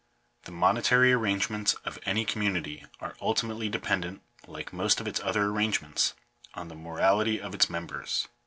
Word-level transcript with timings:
The 0.45 0.51
monetary 0.51 1.13
arrangements 1.13 1.75
of 1.85 1.99
any 2.07 2.25
community 2.25 2.87
are 3.01 3.13
ulti 3.21 3.43
mately 3.47 3.69
dependent, 3.69 4.23
like 4.47 4.73
most 4.73 4.99
of 4.99 5.07
its 5.07 5.19
other 5.19 5.45
arrangements, 5.45 6.15
on 6.55 6.69
the 6.69 6.75
morality 6.75 7.39
of 7.39 7.53
its 7.53 7.69
members. 7.69 8.27